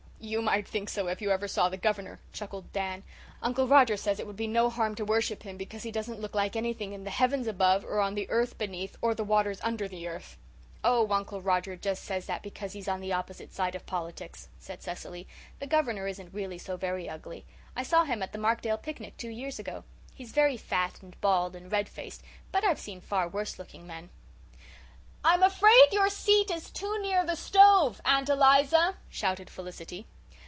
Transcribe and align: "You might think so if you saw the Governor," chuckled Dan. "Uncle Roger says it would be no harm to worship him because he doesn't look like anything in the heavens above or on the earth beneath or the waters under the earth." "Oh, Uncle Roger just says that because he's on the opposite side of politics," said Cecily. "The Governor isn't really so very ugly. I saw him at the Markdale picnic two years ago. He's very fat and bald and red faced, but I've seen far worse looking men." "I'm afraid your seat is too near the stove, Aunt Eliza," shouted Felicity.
"You 0.23 0.43
might 0.43 0.67
think 0.67 0.87
so 0.87 1.07
if 1.07 1.19
you 1.19 1.35
saw 1.47 1.67
the 1.67 1.77
Governor," 1.77 2.19
chuckled 2.31 2.71
Dan. 2.71 3.01
"Uncle 3.41 3.67
Roger 3.67 3.97
says 3.97 4.19
it 4.19 4.27
would 4.27 4.35
be 4.35 4.45
no 4.45 4.69
harm 4.69 4.93
to 4.93 5.03
worship 5.03 5.41
him 5.41 5.57
because 5.57 5.81
he 5.81 5.89
doesn't 5.91 6.19
look 6.19 6.35
like 6.35 6.55
anything 6.55 6.93
in 6.93 7.05
the 7.05 7.09
heavens 7.09 7.47
above 7.47 7.83
or 7.83 7.99
on 7.99 8.13
the 8.13 8.29
earth 8.29 8.55
beneath 8.59 8.95
or 9.01 9.15
the 9.15 9.23
waters 9.23 9.59
under 9.63 9.87
the 9.87 10.07
earth." 10.07 10.37
"Oh, 10.83 11.09
Uncle 11.11 11.41
Roger 11.41 11.75
just 11.75 12.03
says 12.05 12.27
that 12.27 12.43
because 12.43 12.73
he's 12.73 12.87
on 12.87 13.01
the 13.01 13.11
opposite 13.11 13.51
side 13.51 13.73
of 13.73 13.87
politics," 13.87 14.47
said 14.59 14.83
Cecily. 14.83 15.27
"The 15.57 15.65
Governor 15.65 16.05
isn't 16.05 16.35
really 16.35 16.59
so 16.59 16.77
very 16.77 17.09
ugly. 17.09 17.43
I 17.75 17.81
saw 17.81 18.03
him 18.03 18.21
at 18.21 18.31
the 18.31 18.37
Markdale 18.37 18.77
picnic 18.77 19.17
two 19.17 19.29
years 19.31 19.57
ago. 19.57 19.85
He's 20.13 20.33
very 20.33 20.55
fat 20.55 21.01
and 21.01 21.19
bald 21.19 21.55
and 21.55 21.71
red 21.71 21.89
faced, 21.89 22.21
but 22.51 22.63
I've 22.63 22.79
seen 22.79 23.01
far 23.01 23.27
worse 23.27 23.57
looking 23.57 23.87
men." 23.87 24.11
"I'm 25.23 25.43
afraid 25.43 25.89
your 25.91 26.09
seat 26.09 26.49
is 26.49 26.71
too 26.71 26.99
near 26.99 27.23
the 27.23 27.35
stove, 27.35 28.01
Aunt 28.05 28.27
Eliza," 28.27 28.95
shouted 29.07 29.51
Felicity. 29.51 30.07